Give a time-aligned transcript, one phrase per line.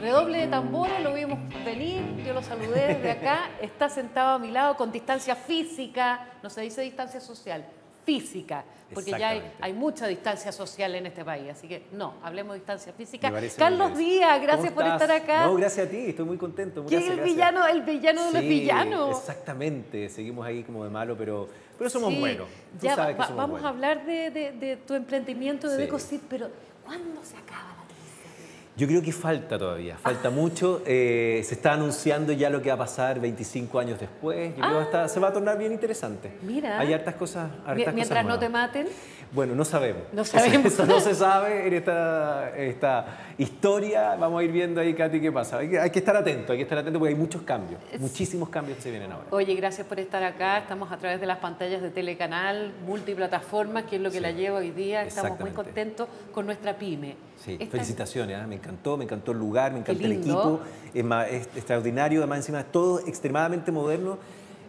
[0.00, 4.50] Redoble de tambores, lo vimos venir, yo lo saludé desde acá, está sentado a mi
[4.50, 7.64] lado con distancia física, no se dice distancia social,
[8.04, 12.58] física, porque ya hay, mucha distancia social en este país, así que no, hablemos de
[12.58, 13.32] distancia física.
[13.56, 13.96] Carlos.
[13.96, 15.46] Díaz, ¿Cómo gracias por estar acá.
[15.46, 16.84] No, gracias a ti, estoy muy contento.
[16.84, 19.18] ¿Quién gracias, es el villano, el villano de los villanos?
[19.18, 21.48] Exactamente, seguimos ahí como de malo, pero,
[21.78, 22.48] pero somos Sí, buenos.
[22.80, 25.88] Tú ya sabes que va- somos vamos a hablar de, de- de tu emprendimiento de
[25.98, 26.20] Sí.
[26.28, 26.50] Pero
[26.92, 27.81] ¿cuándo se acaba?
[28.74, 30.82] Yo creo que falta todavía, falta mucho.
[30.86, 34.56] Eh, se está anunciando ya lo que va a pasar 25 años después.
[34.56, 36.30] Yo creo que hasta se va a tornar bien interesante.
[36.34, 36.38] Ah.
[36.42, 36.78] Mira.
[36.80, 37.50] Hay hartas cosas.
[37.66, 38.86] hartas Mi- cosas Mientras no te maten.
[39.30, 40.02] Bueno, no sabemos.
[40.12, 40.66] No sabemos.
[40.72, 43.06] Eso no se sabe en esta, esta
[43.38, 44.14] historia.
[44.16, 45.58] Vamos a ir viendo ahí, Katy, qué pasa.
[45.58, 48.48] Hay que, hay que estar atento, hay que estar atento porque hay muchos cambios, muchísimos
[48.50, 49.26] cambios que se vienen ahora.
[49.30, 50.58] Oye, gracias por estar acá.
[50.58, 54.30] Estamos a través de las pantallas de Telecanal, multiplataformas, que es lo que Sí, la
[54.32, 55.02] lleva hoy día.
[55.02, 57.16] Estamos muy contentos con nuestra pyme.
[57.44, 58.46] Sí, Esta- felicitaciones, ¿ah?
[58.46, 60.60] me encantó, me encantó el lugar, me encantó el equipo,
[60.94, 64.18] es, ma- es extraordinario, además encima es todo extremadamente moderno.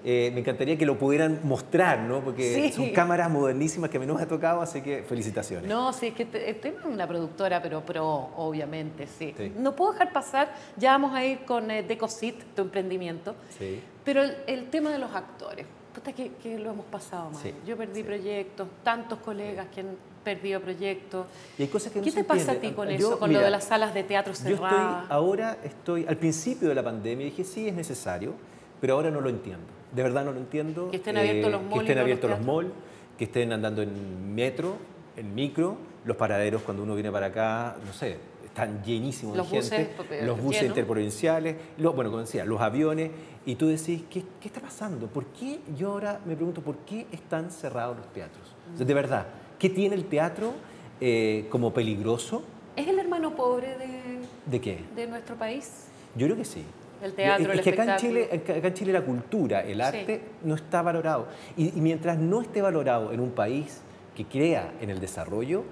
[0.06, 2.20] Eh, me encantaría que lo pudieran mostrar, ¿no?
[2.20, 2.72] Porque Sí.
[2.74, 5.70] son cámaras modernísimas que a mí no me ha tocado, así que felicitaciones.
[5.70, 9.34] No, sí, es que estoy en una productora, pero pro, obviamente, sí.
[9.38, 9.54] Sí.
[9.58, 13.80] No puedo dejar pasar, ya vamos a ir con eh, Decosit, tu emprendimiento, Sí.
[14.04, 17.42] pero el, el tema de los actores, puta que, que lo hemos pasado mal.
[17.42, 18.04] Sí, Yo perdí sí.
[18.04, 21.26] proyectos, tantos colegas que han perdido proyectos.
[21.58, 23.32] Y hay cosas que no ¿Qué se te pasa a ti con Yo, eso, con
[23.32, 25.02] lo de las salas de teatro Yo cerradas?
[25.04, 28.34] estoy, ahora estoy, al principio de la pandemia dije, sí, es necesario,
[28.82, 29.66] pero ahora no lo entiendo.
[29.92, 30.88] De verdad no lo entiendo.
[30.88, 32.56] Eh, Que estén abiertos los malls Que estén los abiertos los teatros.
[32.64, 32.74] malls,
[33.18, 34.76] que estén andando en metro,
[35.16, 38.18] en micro, los paraderos cuando uno viene para acá, no sé,
[38.54, 39.96] están llenísimos Los de gente.
[40.24, 43.10] los buses interprovinciales, los, bueno, como decía, los aviones,
[43.48, 45.08] y tú decís, ¿qué, qué está pasando?
[45.08, 45.60] ¿Por qué?
[45.76, 48.54] Yo ahora me pregunto, ¿por qué están cerrados los teatros?
[48.72, 49.26] O sea, de verdad,
[49.58, 50.54] ¿qué tiene el teatro
[51.02, 52.44] eh, como peligroso?
[52.76, 54.86] ¿Es el hermano pobre de, ¿De qué?
[54.96, 55.86] de nuestro país?
[56.16, 56.64] Yo creo que sí.
[57.02, 57.98] El teatro, es, el que acá en.
[57.98, 59.82] Chile, acá en Chile la cultura, el Sí.
[59.82, 61.28] arte, no está valorado.
[61.58, 63.82] Y, y mientras no esté valorado en un país
[64.16, 65.64] que crea en el desarrollo,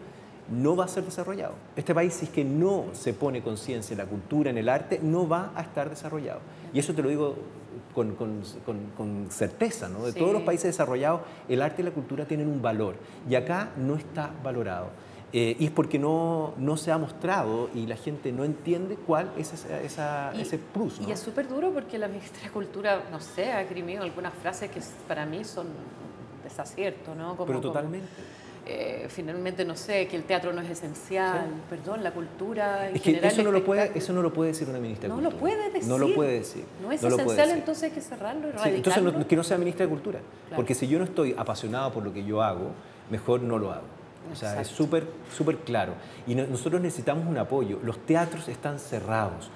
[0.51, 1.53] no va a ser desarrollado.
[1.75, 4.99] Este país, si es que no se pone conciencia en la cultura, en el arte,
[5.01, 6.41] no va a estar desarrollado.
[6.73, 7.35] Y eso te lo digo
[7.95, 8.41] con, con-
[8.95, 10.05] con- certeza, ¿no?
[10.05, 10.19] De Sí.
[10.19, 12.95] todos los países desarrollados, el arte y la cultura tienen un valor.
[13.29, 14.87] Y acá no está valorado.
[15.33, 19.31] Eh, y es porque no, no se ha mostrado y la gente no entiende cuál
[19.37, 20.99] es esa, esa- Y- ese plus.
[20.99, 21.07] ¿no?
[21.07, 24.69] Y es súper duro porque la ministra de Cultura, no sé, ha esgrimido algunas frases
[24.69, 25.67] que para mí son
[26.43, 27.37] desacierto, ¿no?
[27.37, 28.07] Como- Pero como, totalmente.
[28.65, 33.01] Eh, finalmente, no sé, que el teatro no es esencial, perdón, la cultura en Es
[33.01, 33.31] que general.
[33.31, 35.39] eso no, lo puede, eso no lo puede decir una ministra de No lo Cultura.
[35.55, 35.89] puede decir.
[35.89, 36.65] No lo puede decir.
[36.81, 39.57] No es puede esencial, entonces hay que cerrarlo y Sí, entonces no- que no sea
[39.57, 40.19] ministra de Cultura.
[40.55, 42.71] Porque si yo no estoy apasionado por lo que yo hago,
[43.09, 43.85] mejor no lo hago.
[44.31, 44.75] O sea, es Exacto.
[44.83, 45.93] súper súper claro.
[46.27, 47.79] Y no- nosotros necesitamos un apoyo.
[47.83, 49.49] Los teatros están cerrados.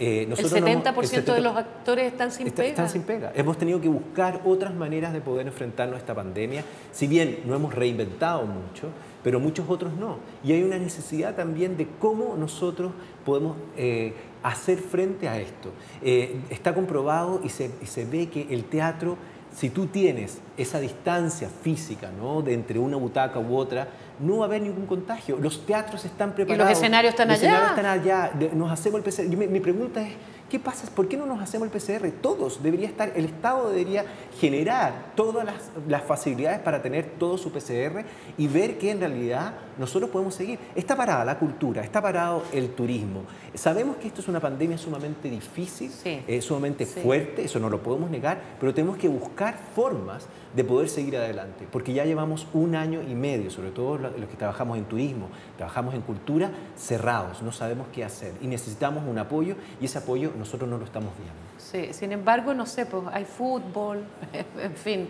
[0.00, 2.68] Eh, el nosotros no hemos- 70% de 70% los actores están sin Está- pega.
[2.70, 3.32] Están sin pega.
[3.34, 6.64] Hemos tenido que buscar otras maneras de poder enfrentarnos a esta pandemia.
[6.90, 8.88] Si bien no hemos reinventado mucho,
[9.22, 10.16] pero muchos otros no.
[10.42, 12.92] Y hay una necesidad también de cómo nosotros
[13.26, 15.70] podemos eh, hacer frente a esto.
[16.02, 19.18] Eh, está comprobado y se, y se ve que el teatro,
[19.54, 22.40] si tú tienes esa distancia física ¿no?
[22.40, 23.88] de entre una butaca u otra,
[24.20, 25.38] no va a haber ningún contagio.
[25.40, 26.72] Los teatros están preparados.
[26.72, 27.48] escenarios están Los allá.
[27.70, 28.54] escenarios están allá.
[28.54, 29.30] Nos hacemos el PCR.
[29.30, 30.12] Yo me- mi pregunta es,
[30.50, 30.88] ¿qué pasa?
[30.94, 32.10] ¿Por qué no nos hacemos el PCR?
[32.20, 34.04] Todos debería estar, el Estado debería
[34.38, 35.56] generar todas las,
[35.88, 38.04] las facilidades para tener todo su PCR
[38.36, 40.58] y ver que en realidad nosotros podemos seguir.
[40.76, 43.22] Está parada la cultura, está parado el turismo.
[43.54, 46.22] Sabemos que esto es una pandemia sumamente difícil, Sí.
[46.28, 47.00] eh, sumamente Sí.
[47.00, 51.66] fuerte, eso no lo podemos negar, pero tenemos que buscar formas de poder seguir adelante,
[51.72, 55.28] porque ya llevamos un año y medio, sobre todo lo- los que trabajamos en turismo,
[55.56, 60.32] trabajamos en cultura, cerrados, no sabemos qué hacer y necesitamos un apoyo y ese apoyo
[60.38, 61.34] nosotros no lo estamos viendo.
[61.58, 64.04] Sí, sin embargo, no sé, pues hay fútbol,
[64.60, 65.08] en fin.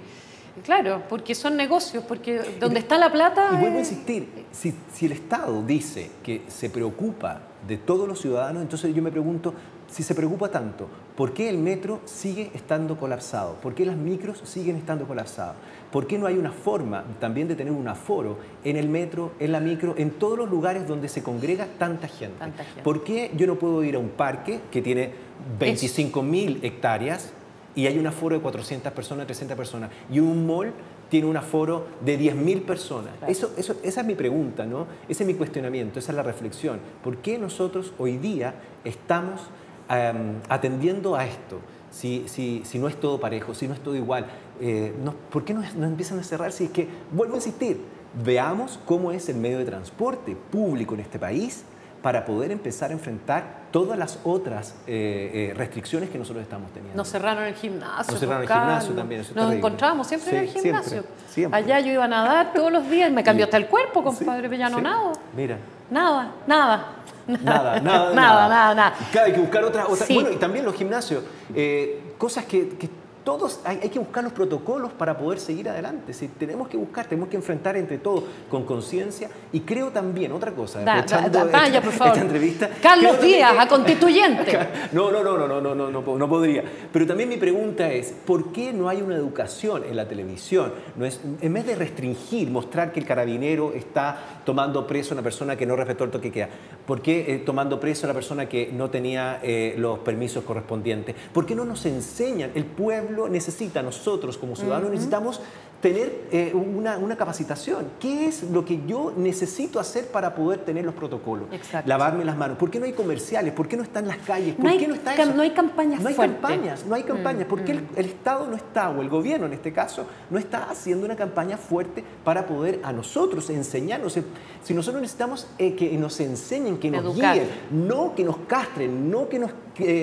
[0.64, 3.50] Claro, porque son negocios, porque donde está la plata...
[3.52, 8.08] Y vuelvo a eh, insistir, si, si el Estado dice que se preocupa de todos
[8.08, 9.54] los ciudadanos, entonces yo me pregunto,
[9.90, 13.54] si se preocupa tanto, ¿por qué el metro sigue estando colapsado?
[13.54, 15.56] ¿Por qué las micros siguen estando colapsadas?
[15.90, 19.50] ¿Por qué no hay una forma también de tener un aforo en el metro, en
[19.50, 22.38] la micro, en todos los lugares donde se congrega tanta gente?
[22.38, 22.82] Tanta gente.
[22.82, 25.12] ¿Por qué yo no puedo ir a un parque que tiene
[25.58, 27.32] 25 mil hectáreas
[27.80, 30.72] y hay un aforo de 400 personas, 300 personas, y un mall
[31.08, 33.12] tiene un aforo de 10.000 personas.
[33.18, 33.32] Claro.
[33.32, 34.86] Eso, eso, esa es mi pregunta, ¿no?
[35.08, 36.78] Ese es mi cuestionamiento, esa es la reflexión.
[37.02, 38.54] ¿Por qué nosotros hoy día
[38.84, 39.40] estamos
[39.88, 41.60] em, atendiendo a esto?
[41.90, 44.26] Si, si, si no es todo parejo, si no es todo igual,
[44.60, 46.52] eh, no- ¿por qué no, no empiezan a cerrar?
[46.52, 47.80] Si es que, vuelvo a insistir,
[48.24, 51.64] veamos cómo es el medio de transporte público en este país,
[52.02, 56.96] para poder empezar a enfrentar todas las otras eh, eh, restricciones que nosotros estamos teniendo.
[56.96, 58.12] Nos cerraron el gimnasio.
[58.12, 59.24] Nos cerraron el gimnasio también.
[59.34, 61.04] Nos encontrábamos siempre en el gimnasio.
[61.52, 64.80] Allá yo iba a nadar todos los días, me cambió hasta el cuerpo, compadre, no
[64.80, 65.12] nado.
[65.36, 65.58] Mira.
[65.90, 66.86] Nada, nada.
[67.26, 68.94] Nada, nada, nada, nada, nada.
[69.24, 71.22] hay que buscar otra, bueno, y también los gimnasios,
[71.54, 72.88] eh, cosas que, que
[73.30, 76.12] todos hay, que buscar los protocolos para poder seguir adelante.
[76.12, 80.50] Si tenemos que buscar, tenemos que enfrentar entre todos con conciencia y creo también, otra
[80.50, 81.04] cosa, da,
[81.44, 82.14] vaya, por favor.
[82.14, 82.68] esta entrevista.
[82.82, 84.58] Carlos Díaz, a constituyente.
[84.92, 86.64] No, no, no, no, no, no, no, no, no podría.
[86.92, 90.72] Pero también mi pregunta es, ¿por qué no hay una educación en la televisión?
[90.96, 95.22] No es, en vez de restringir, mostrar que el carabinero está tomando preso a una
[95.22, 96.48] persona que no respetó el toque queda,
[96.86, 101.14] ¿por qué eh, tomando preso a la persona que no tenía eh, los permisos correspondientes?
[101.32, 105.40] ¿Por qué no nos enseñan el pueblo necesita, nosotros como ciudadanos necesitamos
[105.80, 107.86] tener eh, una, una, capacitación.
[107.98, 111.48] ¿Qué es lo que yo necesito hacer para poder tener los protocolos?
[111.86, 112.58] Lavarme las manos.
[112.58, 113.52] ¿Por qué no hay comerciales?
[113.54, 114.54] ¿Por qué no están las calles?
[114.54, 115.34] ¿Por no qué no está eso?
[115.34, 117.46] No hay campañas No hay campañas, no hay campañas.
[117.46, 120.70] ¿Por qué el, el, Estado no está, o el gobierno en este caso, no está
[120.70, 124.18] haciendo una campaña fuerte para poder a nosotros enseñarnos?
[124.62, 129.28] Si nosotros necesitamos eh, que nos enseñen, que nos guíen, no que nos castren, no
[129.28, 129.52] que nos,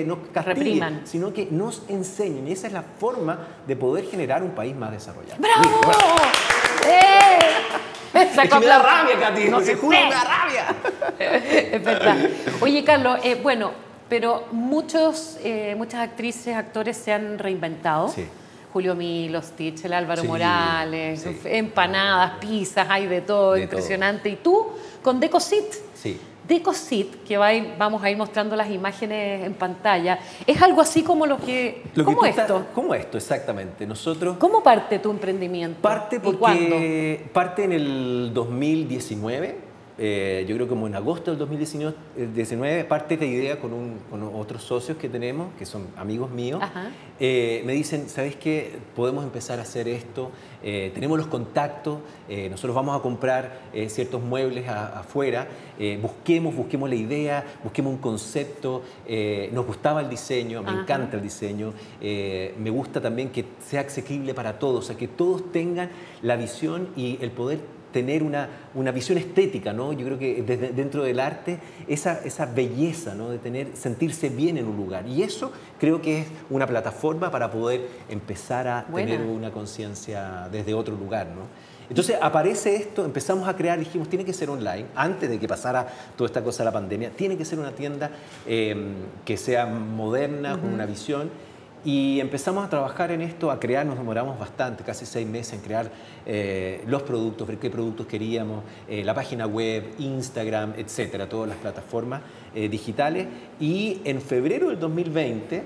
[0.06, 2.48] nos castiguen, sino que nos enseñen.
[2.48, 5.42] Y esa es la forma de poder generar un país más desarrollado.
[6.86, 7.38] ¡Eh!
[8.14, 9.48] Es que me da rabia, Katy.
[9.48, 10.74] No se juro, me da rabia.
[11.72, 12.16] es verdad.
[12.60, 13.72] Oye, Carlos, eh, bueno,
[14.08, 18.08] pero muchos, eh, muchas actrices, actores se han reinventado.
[18.08, 18.26] Sí.
[18.72, 24.28] Julio Milo, Stitch, el Álvaro Morales, empanadas, pizzas, hay de todo, impresionante.
[24.28, 24.68] Y tú,
[25.02, 25.72] con Decosit.
[25.94, 26.20] Sí.
[26.48, 31.36] Decosit, que vamos a ir mostrando las imágenes en pantalla, es algo así como lo
[31.36, 31.82] que...
[32.04, 32.66] ¿Cómo esto?
[32.74, 33.86] ¿Cómo esto, exactamente?
[33.86, 34.38] Nosotros...
[34.38, 35.82] ¿Cómo parte tu emprendimiento?
[35.82, 37.28] Parte porque...
[37.32, 39.67] Parte en el 2019
[40.00, 43.98] eh, yo creo que como en agosto del 2019, parte de la idea con,
[44.32, 46.62] otros socios que tenemos, que son amigos míos,
[47.18, 48.78] eh, me dicen, ¿sabes qué?
[48.94, 50.30] Podemos empezar a hacer esto,
[50.62, 51.98] eh, tenemos los contactos,
[52.50, 53.58] nosotros vamos a comprar
[53.88, 55.48] ciertos muebles afuera,
[56.00, 58.82] busquemos, busquemos la idea, busquemos un concepto,
[59.52, 64.58] nos gustaba el diseño, me encanta el diseño, me gusta también que sea asequible para
[64.58, 65.90] todos, o sea, que todos tengan
[66.22, 69.92] la visión y el poder tener una, una, visión estética, ¿no?
[69.92, 73.30] Yo creo que desde, dentro del arte, esa, esa belleza, ¿no?
[73.30, 75.06] De tener, sentirse bien en un lugar.
[75.06, 80.74] Y eso creo que es una plataforma para poder empezar a tener una conciencia desde
[80.74, 81.68] otro lugar, ¿no?
[81.88, 85.86] Entonces aparece esto, empezamos a crear, dijimos, tiene que ser online, antes de que pasara
[86.16, 88.10] toda esta cosa de la pandemia, tiene que ser una tienda
[88.46, 88.92] em,
[89.24, 91.30] que sea moderna, con una visión
[91.84, 95.60] y empezamos a trabajar en esto, a crear, nos demoramos bastante, casi seis meses en
[95.60, 95.90] crear
[96.26, 101.58] eh, los productos, ver qué productos queríamos, eh, la página web, Instagram, etcétera, todas las
[101.58, 102.22] plataformas
[102.54, 103.26] eh, digitales.
[103.60, 105.62] Y en febrero del 2020,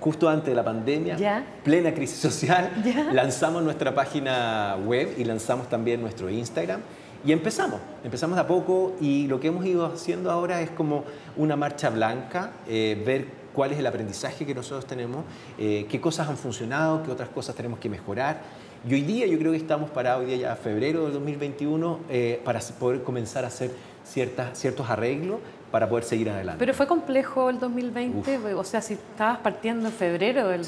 [0.00, 2.70] justo antes de la pandemia, plena crisis social,
[3.12, 6.80] lanzamos nuestra página web y lanzamos también nuestro Instagram.
[7.24, 11.02] Y empezamos, empezamos de a poco y lo que hemos ido haciendo ahora es como
[11.36, 15.24] una marcha blanca, ver cuál es el aprendizaje que nosotros tenemos,
[15.58, 18.40] eh, qué cosas han funcionado, qué otras cosas tenemos que mejorar.
[18.88, 22.40] Y hoy día yo creo que estamos para hoy día ya febrero del 2021 eh,
[22.44, 23.72] para poder comenzar a hacer
[24.04, 25.40] ciertas, ciertos arreglos
[25.72, 26.60] para poder seguir adelante.
[26.60, 30.64] Pero fue complejo el 2020, o sea, si estabas partiendo en febrero del,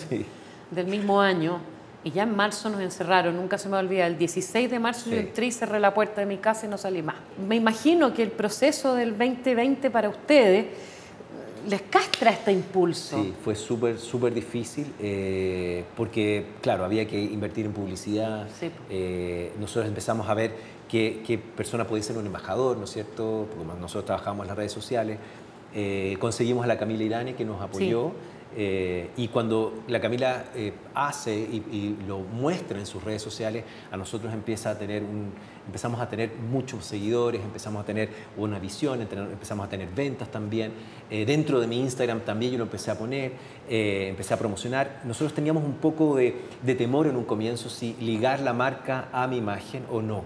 [0.72, 1.60] del mismo año
[2.02, 5.16] y ya en marzo nos encerraron, nunca se me olvida, el 16 de marzo yo
[5.16, 7.14] entré y cerré la puerta de mi casa y no salí más.
[7.46, 10.66] Me imagino que el proceso del 2020 para ustedes
[11.68, 13.22] les castra este impulso.
[13.22, 18.48] Sí, fue súper, súper difícil eh, porque, claro, había que invertir en publicidad.
[18.88, 20.52] Eh, nosotros empezamos a ver
[20.88, 23.46] qué, qué, persona podía ser un embajador, ¿no es cierto?
[23.54, 25.18] Porque nosotros trabajamos en las redes sociales.
[25.74, 28.12] Eh, conseguimos a la Camila Irani que nos apoyó.
[28.56, 30.46] Eh, y cuando la Camila
[30.92, 35.32] hace y, lo muestra en sus redes sociales, a nosotros empieza a tener un,
[35.70, 40.72] empezamos a tener muchos seguidores, empezamos a tener una visión, empezamos a tener ventas también.
[41.08, 43.32] Eh, dentro de mi Instagram también yo lo empecé a poner,
[43.68, 45.02] empecé a promocionar.
[45.04, 49.26] Nosotros teníamos un poco de, de temor en un comienzo si ligar la marca a
[49.28, 50.24] mi imagen o no.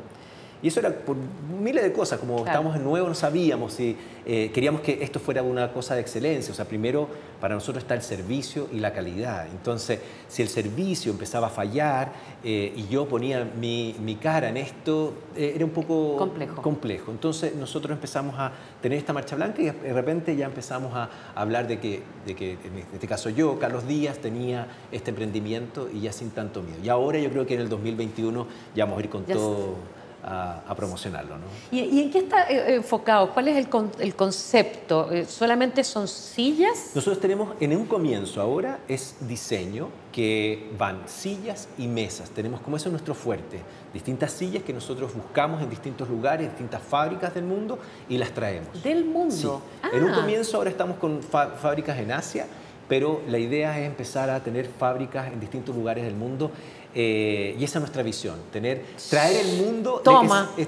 [0.65, 1.15] Y eso era por
[1.61, 3.95] miles de cosas, como estábamos en nuevo, no sabíamos si
[4.25, 6.53] eh, queríamos que esto fuera una cosa de excelencia.
[6.53, 7.07] O sea, primero
[7.39, 9.47] para nosotros está el servicio y la calidad.
[9.49, 14.57] Entonces, si el servicio empezaba a fallar eh, y yo ponía mi, mi cara en
[14.57, 16.63] esto, eh, era un poco complejo.
[16.63, 17.11] complejo.
[17.11, 21.69] Entonces, nosotros empezamos a tener esta marcha blanca y de repente ya empezamos a hablar
[21.69, 26.13] de que, de que en este caso yo, Carlos Díaz, tenía este emprendimiento y ya
[26.13, 26.79] sin tanto miedo.
[26.83, 29.75] Y ahora yo creo que en el 2021 ya vamos a ir con todo
[30.25, 31.37] a, promocionarlo.
[31.37, 31.45] ¿no?
[31.71, 33.33] ¿Y, en qué está eh, enfocado?
[33.33, 35.11] ¿Cuál es el, el concepto?
[35.13, 36.93] Eh, ¿Solamente son sillas?
[36.95, 42.31] Nosotros tenemos en un comienzo ahora es diseño, que van sillas y mesas.
[42.31, 43.61] Tenemos como eso nuestro fuerte,
[43.93, 48.81] distintas sillas que nosotros buscamos en distintos lugares, distintas fábricas del mundo y las traemos.
[48.81, 49.61] ¿Del mundo?
[49.93, 50.15] En un ah.
[50.15, 52.47] comienzo ahora estamos con fábricas en Asia,
[52.89, 56.53] pero la idea es empezar a tener fábricas en distintos lugares del mundo
[56.95, 60.01] eh, y esa es nuestra visión, tener, traer el mundo,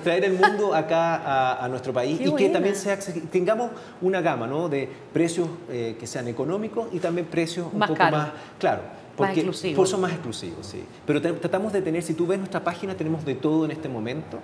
[0.02, 2.99] traer el mundo acá a, nuestro país y que también sea,
[3.30, 4.68] tengamos una gama ¿no?
[4.68, 8.83] de precios eh, que sean económicos y también precios un poco más, claro,
[9.16, 9.76] porque más exclusivos.
[9.76, 10.85] Por son más exclusivos, sí.
[11.06, 14.38] Pero tratamos de tener, si tú ves nuestra página, tenemos de todo en este momento.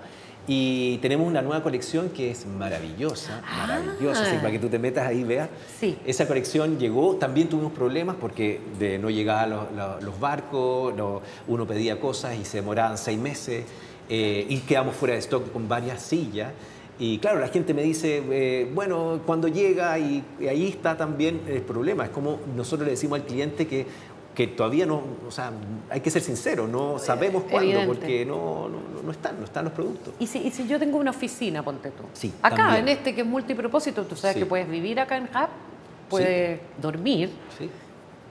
[0.49, 3.67] Y tenemos una nueva colección que es maravillosa, ah.
[3.67, 5.49] maravillosa, para que tú te metas ahí y veas.
[5.79, 5.97] Sí.
[6.05, 10.95] Esa colección llegó, también tuvimos problemas porque de no llegaban los, barcos,
[11.47, 13.64] uno pedía cosas y se demoraban seis meses
[14.09, 16.52] eh, y quedamos fuera de stock con varias sillas.
[16.99, 21.62] Y claro, la gente me dice, eh, bueno, cuando llega y, ahí está también el
[21.62, 22.05] problema.
[22.05, 23.87] Es como nosotros le decimos al cliente que
[24.35, 25.53] que todavía no, o sea,
[25.91, 28.69] hay que ser sincero, no sabemos cuándo porque no,
[29.05, 30.15] no, están, no están los productos.
[30.19, 32.05] ¿Y si, y si yo tengo una oficina, ponte tú?
[32.15, 35.49] Sí, acá, en este que es multipropósito, tú sabes que puedes vivir acá en Hub,
[36.09, 37.69] puedes dormir, sí.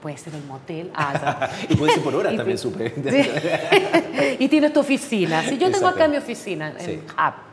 [0.01, 0.91] puede ser el motel.
[0.95, 2.93] Ah, y puede ser por horas también, supe.
[4.39, 5.43] y tienes tu oficina.
[5.43, 7.50] Si yo tengo acá mi oficina en Hub,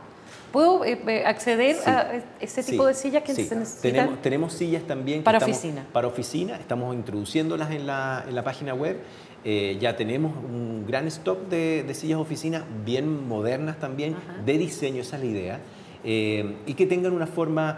[0.51, 3.81] ¿Puedo eh, eh, acceder a ese tipo de sillas que se necesitan?
[3.81, 5.23] Tenemos, tenemos sillas también.
[5.23, 5.85] para oficina.
[5.93, 8.97] Para oficina, estamos introduciéndolas en la, en la página web.
[9.45, 14.15] Eh, ya tenemos un gran stock de, de sillas oficina, bien modernas también,
[14.45, 15.59] de diseño, esa es la idea,
[16.03, 17.77] y que tengan una forma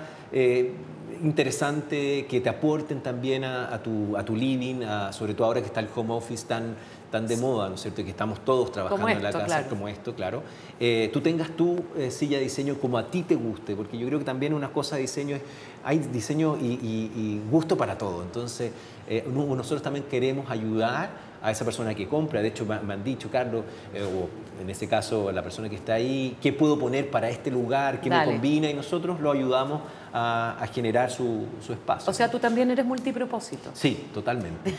[1.24, 5.82] interesante, que te aporten también a, tu, a tu living, sobre todo ahora que está
[5.82, 6.76] el home office tan
[7.12, 8.04] tan de moda, ¿no es cierto?
[8.04, 10.42] Que estamos todos trabajando en la casa como esto, claro.
[10.80, 14.08] Eh, tú tengas tu eh, silla de diseño como a ti te guste, porque yo
[14.08, 15.42] creo que también una cosa de diseño es,
[15.84, 18.24] hay diseño y, gusto para todo.
[18.24, 18.72] Entonces,
[19.08, 21.10] eh, nosotros también queremos ayudar
[21.44, 22.42] a esa persona que compra.
[22.42, 24.30] De hecho, me, han dicho, Carlos, o
[24.62, 28.00] en este caso la persona que está ahí, ¿qué puedo poner para este lugar?
[28.00, 28.70] ¿Qué me combina?
[28.70, 29.82] Y nosotros lo ayudamos
[30.14, 32.10] a, generar su, espacio.
[32.10, 33.72] O sea, tú también eres multipropósito.
[33.74, 34.74] Sí, totalmente.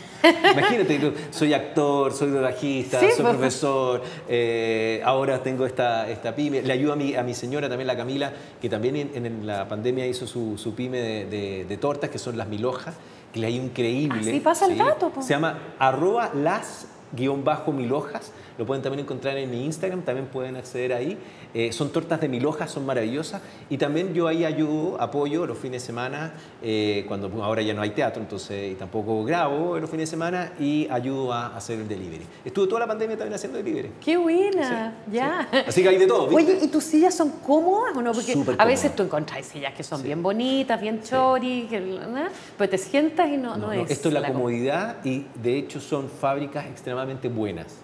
[0.51, 3.21] Imagínate, soy actor, soy bajista, soy pues.
[3.21, 6.61] profesor, eh, ahora tengo esta, esta pyme.
[6.61, 10.05] Le ayudo a mi, a mi señora también, la Camila, que también en, la pandemia
[10.07, 12.95] hizo su, su pyme de, tortas, que son las milojas,
[13.31, 14.21] que le hay increíble.
[14.21, 15.11] Así pasa el dato.
[15.21, 20.27] Se llama arroba las guion bajo milojas lo pueden también encontrar en mi Instagram, también
[20.27, 21.17] pueden acceder ahí.
[21.53, 23.41] Eh, son tortas de mil hojas, son maravillosas.
[23.69, 27.81] Y también yo ahí ayudo, apoyo los fines de semana, eh, cuando ahora ya no
[27.81, 31.87] hay teatro, entonces y tampoco grabo los fines de semana y ayudo a hacer el
[31.87, 32.25] delivery.
[32.45, 33.91] Estuve toda la pandemia también haciendo delivery.
[34.03, 34.95] ¡Qué buena!
[35.11, 35.47] ya.
[35.67, 36.27] Así que hay de todo.
[36.33, 38.13] Oye, ¿y tus sillas son cómodas o no?
[38.13, 41.67] Porque a veces tú encontrás sillas que son bien bonitas, bien chori,
[42.57, 43.89] pero te sientas y no, no, es.
[43.89, 47.77] Esto es la, comodidad y de hecho son fábricas extremadamente buenas.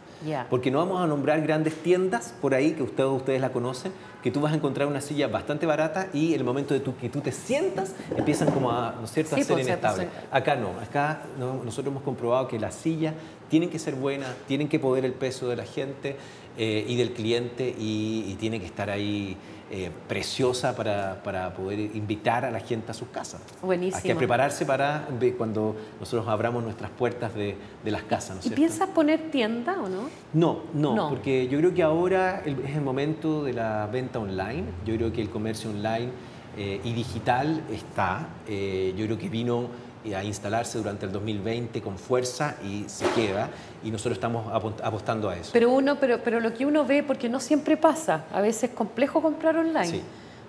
[0.49, 4.31] Porque no vamos a nombrar grandes tiendas por ahí, que ustedes, ustedes la conocen, que
[4.31, 7.31] tú vas a encontrar una silla bastante barata y el momento de que tú te
[7.31, 9.35] sientas empiezan como a, ¿no es cierto?
[9.35, 10.09] a ser pues, inestable.
[10.31, 13.13] Acá no, acá nosotros hemos comprobado que las sillas
[13.49, 16.17] tienen que ser buenas, tienen que poder el peso de la gente
[16.57, 19.37] eh, y del cliente y, y tienen que estar ahí
[19.71, 23.39] eh, preciosa para, para, poder invitar a la gente a sus casas.
[23.61, 23.97] Buenísimo.
[23.97, 25.07] Hay que prepararse para
[25.37, 28.43] cuando nosotros abramos nuestras puertas de, de las casas.
[28.43, 30.09] ¿no ¿Y piensas poner tienda o no?
[30.33, 30.63] no?
[30.73, 31.09] no?
[31.09, 34.63] porque yo creo que ahora es el momento de la venta online.
[34.85, 36.09] Yo creo que el comercio online
[36.57, 38.27] eh, y digital está.
[38.47, 39.67] Eh, yo creo que vino
[40.15, 43.49] a instalarse durante el 2020 con fuerza y se queda
[43.83, 44.47] y nosotros estamos
[44.81, 45.51] apostando a eso.
[45.53, 48.69] Pero uno, pero, pero lo que uno ve, porque no siempre pasa, a veces es
[48.71, 50.01] complejo comprar online.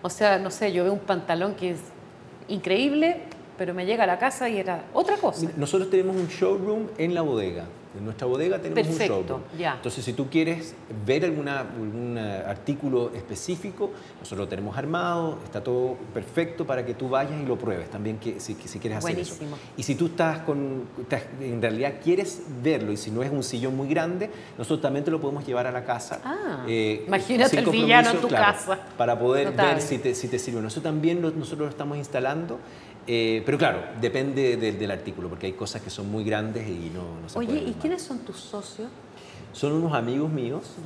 [0.02, 1.80] O sea, no sé, yo veo un pantalón que es
[2.48, 3.22] increíble,
[3.58, 5.48] pero me llega a la casa y era otra cosa.
[5.56, 7.64] Nosotros tenemos un showroom en la bodega.
[7.96, 9.40] En nuestra bodega tenemos un showroom.
[9.58, 9.74] Ya.
[9.74, 15.96] Entonces, si tú quieres ver alguna, algún artículo específico, nosotros lo tenemos armado, está todo
[16.14, 19.56] perfecto para que tú vayas y lo pruebes también que, si, si quieres hacer Buenísimo.
[19.56, 19.64] eso.
[19.76, 20.84] Y si tú estás con,
[21.40, 25.10] en realidad quieres verlo y si no es un sillón muy grande, nosotros también te
[25.10, 26.20] lo podemos llevar a la casa.
[26.24, 28.78] Ah, eh, imagínate el villano en tu casa.
[28.96, 30.60] Para poder ver si te, si te sirve.
[30.60, 32.58] Nosotros también nosotros lo estamos instalando
[33.12, 37.20] eh, pero claro, depende del artículo, porque hay cosas que son muy grandes y no,
[37.20, 38.88] no se Oye, ¿y quiénes son tus socios?
[39.52, 40.76] Son unos amigos míos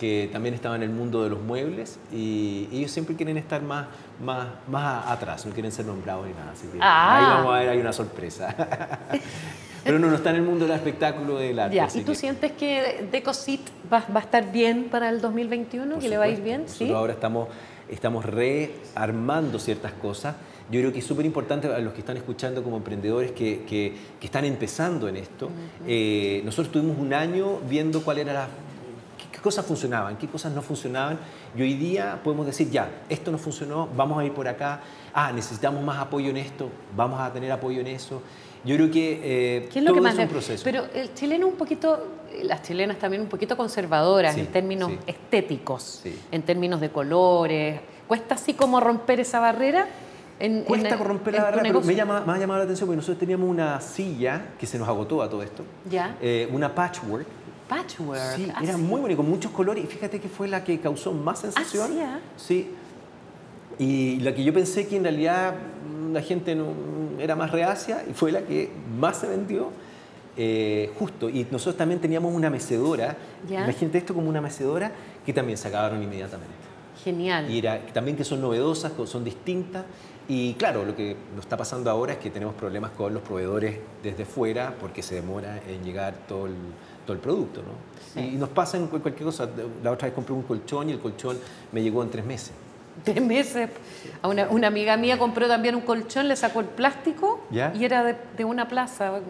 [0.00, 3.88] que también estaban en el mundo de los muebles y ellos siempre quieren estar más,
[4.24, 6.52] más, más atrás, no quieren ser nombrados ni nada.
[6.52, 7.18] Así que ah.
[7.18, 8.56] ahí vamos a ver, hay una sorpresa.
[9.84, 11.76] pero no, no está en el mundo del espectáculo del arte.
[11.76, 13.60] Ya, ¿y tú sientes que Decosit
[13.92, 15.98] va, va a estar bien para el 2021?
[15.98, 16.62] ¿Que le va a ir bien?
[16.62, 17.48] Nosotros ahora estamos,
[17.90, 20.34] estamos rearmando ciertas cosas.
[20.70, 23.94] Yo creo que es súper importante a los que están escuchando como emprendedores que, que,
[24.20, 25.50] están empezando en esto.
[25.86, 28.48] Eh, nosotros tuvimos un año viendo cuál era la,
[29.30, 31.18] qué, cosas funcionaban, qué cosas no funcionaban.
[31.54, 34.80] Y hoy día podemos decir, ya, esto no funcionó, vamos a ir por acá.
[35.12, 38.22] Ah, necesitamos más apoyo en esto, vamos a tener apoyo en eso.
[38.64, 40.64] Yo creo que, eh, ¿Qué es lo que más es un proceso.
[40.64, 42.06] Pero el chileno un poquito,
[42.42, 46.02] las chilenas también un poquito conservadoras en términos estéticos,
[46.32, 47.80] en términos de colores.
[48.08, 49.86] ¿Cuesta así como romper esa barrera?
[50.40, 53.18] En, Cuesta romper la barrera, pero me, llama, me ha llamado la atención porque nosotros
[53.18, 55.64] teníamos una silla que se nos agotó a todo esto.
[55.88, 56.16] ¿Ya?
[56.20, 57.26] Eh, una patchwork.
[57.68, 58.36] Patchwork.
[58.36, 59.84] Sí, era muy bonita, con muchos colores.
[59.84, 61.90] Y fíjate que fue la que causó más sensación.
[62.00, 62.70] ¿Ah, sí.
[63.78, 65.54] Y la que yo pensé que en realidad
[66.12, 66.72] la gente no,
[67.18, 69.70] era más reacia y fue la que más se vendió.
[70.36, 73.16] Eh, justo, y nosotros también teníamos una mecedora,
[73.48, 74.90] imagínate esto como una mecedora,
[75.24, 76.52] que también se acabaron inmediatamente.
[77.04, 77.48] Genial.
[77.48, 79.84] Y era, también que son novedosas, son distintas,
[80.28, 83.78] y claro, lo que nos está pasando ahora es que tenemos problemas con los proveedores
[84.02, 86.54] desde fuera porque se demora en llegar todo el,
[87.04, 88.20] todo el producto, ¿no?
[88.20, 89.48] Y nos pasa en cualquier cosa,
[89.82, 91.38] la otra vez compré un colchón y el colchón
[91.72, 92.52] me llegó en tres meses
[93.02, 93.70] tres meses.
[94.22, 98.04] A una, una, amiga mía compró también un colchón, le sacó el plástico y era
[98.04, 99.20] de, de, una plaza,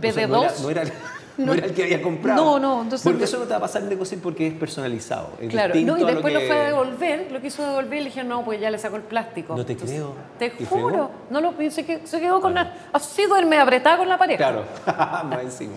[0.00, 0.28] BD2.
[0.28, 0.82] no, era, no, era,
[1.38, 2.44] el que había comprado.
[2.44, 2.82] No, no.
[2.82, 5.30] Entonces, porque eso no te va a pasar en negocio porque es personalizado.
[5.48, 8.44] claro, no, y después lo, fue a devolver, lo quiso devolver y le dijeron, no,
[8.44, 9.56] pues ya le sacó el plástico.
[9.56, 10.14] No te creo.
[10.38, 11.10] Te juro.
[11.30, 12.88] No lo, se, se quedó con la...
[12.92, 14.38] Así duerme apretada con la pareja.
[14.38, 14.64] Claro,
[15.28, 15.74] más encima.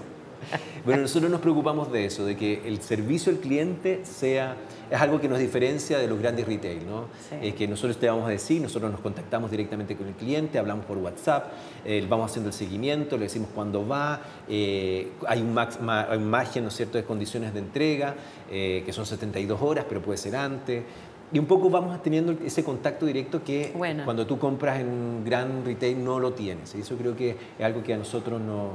[0.86, 4.56] Bueno, nosotros nos preocupamos de eso, de que el servicio al cliente sea,
[4.90, 7.06] es algo que nos diferencia de los grandes retail, ¿no?
[7.42, 10.86] Eh, que nosotros te vamos a decir, nosotros nos contactamos directamente con el cliente, hablamos
[10.86, 11.52] por WhatsApp,
[11.86, 16.76] eh, vamos haciendo el seguimiento, le decimos cuándo va, eh, hay, un margen, ¿no es
[16.76, 18.16] cierto?, de condiciones de entrega,
[18.50, 20.84] que son 72 horas, pero puede ser antes.
[21.32, 23.72] Y un poco vamos teniendo ese contacto directo que
[24.04, 26.74] cuando tú compras en un gran retail no lo tienes.
[26.74, 28.72] Y eso creo que es algo que a nosotros no,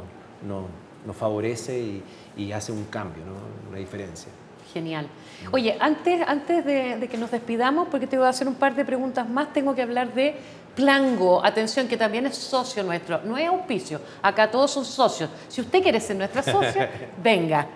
[0.47, 2.03] no nos favorece
[2.37, 3.33] y, hace un cambio, ¿no?
[3.71, 4.31] una diferencia.
[4.73, 5.07] Genial.
[5.53, 8.85] Oye, antes, antes de, que nos despidamos, porque te voy a hacer un par de
[8.85, 10.35] preguntas más, tengo que hablar de
[10.75, 11.45] Plango.
[11.45, 15.31] Atención, que también es socio nuestro, no es auspicio, acá todos son socios.
[15.49, 16.91] Si usted quiere ser nuestra socia,
[17.23, 17.69] venga,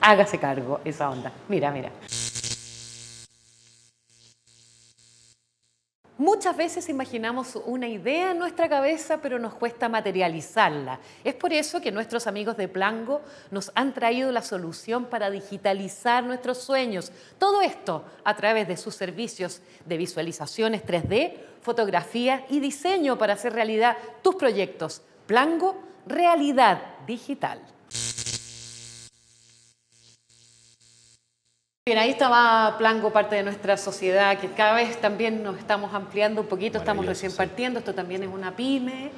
[0.00, 1.32] hágase cargo esa onda.
[1.48, 1.90] Mira, mira.
[6.24, 10.98] Muchas veces imaginamos una idea en nuestra cabeza, pero nos cuesta materializarla.
[11.22, 16.24] Es por eso que nuestros amigos de Plango nos han traído la solución para digitalizar
[16.24, 17.12] nuestros sueños.
[17.36, 23.52] Todo esto a través de sus servicios de visualizaciones 3D, fotografía y diseño para hacer
[23.52, 25.02] realidad tus proyectos.
[25.26, 27.60] Plango, realidad digital.
[31.86, 36.40] Bien, ahí estaba Plango, parte de nuestra sociedad, que cada vez también nos estamos ampliando
[36.40, 39.10] un poquito, estamos recién partiendo, esto también es una pyme,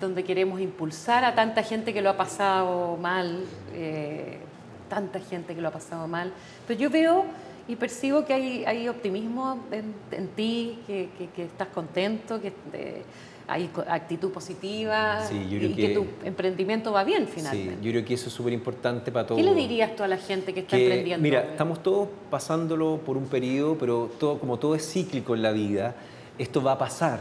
[0.00, 4.40] donde queremos impulsar a tanta gente que lo ha pasado mal, eh,
[4.88, 6.32] tanta gente que lo ha pasado mal.
[6.66, 7.26] Pero yo veo
[7.68, 12.52] y percibo que hay, hay optimismo en, ti, que, estás contento, que...
[12.72, 13.04] Eh,
[13.46, 17.76] hay actitud positiva y que, tu emprendimiento va bien finalmente.
[17.76, 19.40] Sí, yo creo que eso es súper importante para todos.
[19.40, 21.22] ¿Qué le dirías tú a la gente que está emprendiendo?
[21.22, 25.52] Mira, estamos todos pasándolo por un periodo, pero todo, como todo es cíclico en la
[25.52, 25.94] vida,
[26.38, 27.20] esto va a pasar.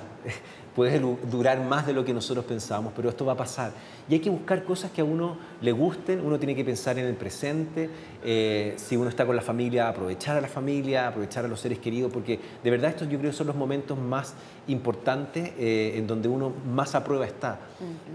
[0.76, 3.72] Puede durar más de lo que nosotros pensamos, pero esto va a pasar.
[4.10, 7.06] Y hay que buscar cosas que a uno le gusten, uno tiene que pensar en
[7.06, 7.90] el presente,
[8.24, 11.80] eh, si uno está con la familia, aprovechar a la familia, aprovechar a los seres
[11.80, 14.34] queridos, porque de verdad estos yo creo son los momentos más
[14.68, 17.60] importantes eh, en donde uno más a prueba está.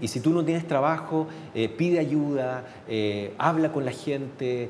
[0.01, 2.65] Y si tú no tienes trabajo, eh, pide ayuda,
[3.37, 4.69] habla con la gente,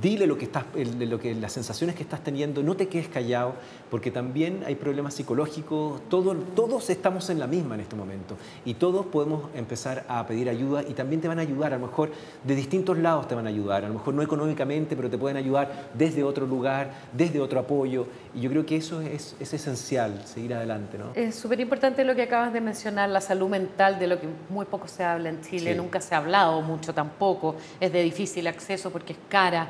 [0.00, 3.54] dile lo que estás, lo que, las sensaciones que estás teniendo, no te quedes callado,
[3.90, 8.36] porque también hay problemas psicológicos, todo, todos estamos en la misma en este momento.
[8.64, 11.86] Y todos podemos empezar a pedir ayuda y también te van a ayudar, a lo
[11.86, 12.12] mejor
[12.44, 15.38] de distintos lados te van a ayudar, a lo mejor no económicamente, pero te pueden
[15.38, 18.06] ayudar desde otro lugar, desde otro apoyo.
[18.32, 20.96] Y yo creo que eso es, esencial, seguir adelante.
[20.98, 21.06] ¿no?
[21.14, 24.66] Es súper importante lo que acabas de mencionar, la salud mental, de lo que muy
[24.66, 28.90] poco se habla en Chile, nunca se ha hablado mucho tampoco, es de difícil acceso
[28.90, 29.68] porque es cara.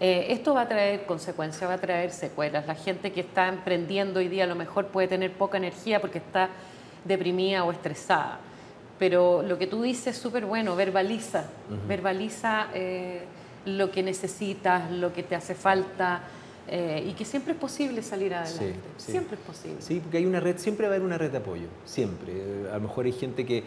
[0.00, 2.66] Eh, esto va a traer consecuencias, va a traer secuelas.
[2.66, 6.18] La gente que está emprendiendo hoy día a lo mejor puede tener poca energía porque
[6.18, 6.48] está
[7.04, 8.38] deprimida o estresada.
[8.98, 11.44] Pero lo que tú dices es súper bueno, verbaliza,
[11.86, 13.24] verbaliza eh,
[13.66, 16.22] lo que necesitas, lo que te hace falta
[16.68, 18.74] eh, y que siempre es posible salir adelante.
[18.96, 19.76] Siempre es posible.
[19.80, 22.32] Sí, porque hay una red, siempre va a haber una red de apoyo, siempre.
[22.70, 23.62] A lo mejor hay gente que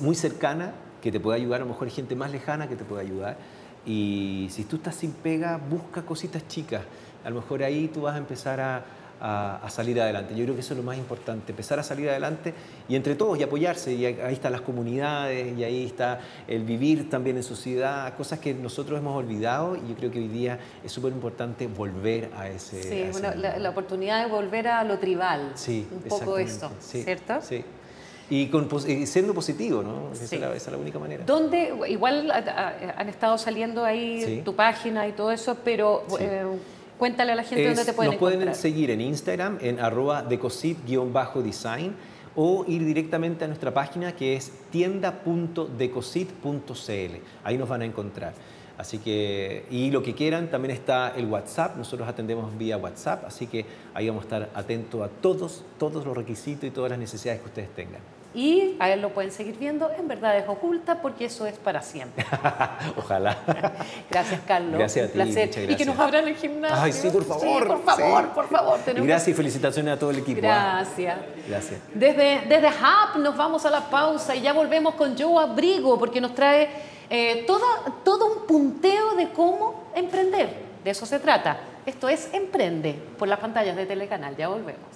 [0.00, 2.84] muy cercana que te pueda ayudar, a lo mejor hay gente más lejana que te
[2.84, 3.36] pueda ayudar.
[3.86, 6.82] Y si tú estás sin pega, busca cositas chicas.
[7.24, 8.84] A lo mejor ahí tú vas a empezar a,
[9.20, 10.34] a, salir adelante.
[10.34, 12.54] Yo creo que eso es lo más importante, empezar a salir adelante
[12.88, 13.92] y entre todos y apoyarse.
[13.92, 18.54] Y ahí están las comunidades y ahí está el vivir también en sociedad, cosas que
[18.54, 22.82] nosotros hemos olvidado y yo creo que hoy día es súper importante volver a ese...
[22.82, 25.52] Sí, la, oportunidad de volver a lo tribal.
[25.54, 27.40] Sí, un poco esto, ¿cierto?
[27.42, 27.64] Sí.
[28.30, 28.68] Y, con,
[29.06, 30.12] siendo positivo, ¿no?
[30.12, 31.24] Esa, es la, única manera.
[31.24, 36.04] ¿Dónde, igual han estado saliendo ahí tu página y todo eso, pero...
[36.18, 36.44] Eh,
[37.00, 41.94] Cuéntale a la gente dónde te pueden Nos pueden seguir en Instagram en arroba decosit-design
[42.36, 47.14] o ir directamente a nuestra página que es tienda.decosit.cl.
[47.42, 48.34] Ahí nos van a encontrar.
[48.76, 53.46] Así que, y lo que quieran, también está el WhatsApp, nosotros atendemos vía WhatsApp, así
[53.46, 57.40] que ahí vamos a estar atentos a todos, todos los requisitos y todas las necesidades
[57.40, 61.46] que ustedes tengan y a él lo pueden seguir viendo en Verdades Ocultas porque eso
[61.46, 62.24] es para siempre.
[62.96, 63.36] Ojalá.
[64.08, 64.78] Gracias, Carlos.
[64.78, 65.14] Gracias a ti.
[65.14, 65.46] Placer.
[65.48, 65.70] Muchas gracias.
[65.70, 66.76] Y que nos abran el gimnasio.
[66.80, 67.66] Ay, sí, por favor.
[67.66, 68.78] por favor, por favor.
[68.86, 70.40] Y gracias y felicitaciones a todo el equipo.
[70.44, 70.76] ¿ah?
[70.84, 71.18] Gracias.
[71.48, 71.80] Gracias.
[71.92, 76.20] Desde, desde Hub nos vamos a la pausa y ya volvemos con Joe Abrigo porque
[76.20, 76.68] nos trae
[77.10, 80.70] eh, todo un punteo de cómo emprender.
[80.84, 81.58] De eso se trata.
[81.84, 84.36] Esto es Emprende por las pantallas de Telecanal.
[84.36, 84.89] Ya volvemos.